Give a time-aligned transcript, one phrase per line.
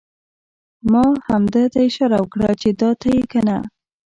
[0.91, 3.57] ما همده ته اشاره وکړه چې دا ته یې کنه؟!